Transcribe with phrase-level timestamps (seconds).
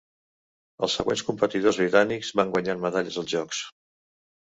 [0.85, 3.61] Els següents competidors britànics van guanyar medalles als jocs.